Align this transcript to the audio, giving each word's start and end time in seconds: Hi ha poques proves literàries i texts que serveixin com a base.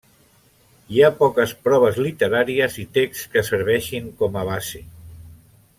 Hi 0.95 1.01
ha 1.07 1.11
poques 1.19 1.53
proves 1.67 1.99
literàries 2.07 2.79
i 2.85 2.85
texts 2.99 3.29
que 3.35 3.47
serveixin 3.53 4.13
com 4.23 4.41
a 4.43 4.47
base. 4.53 4.83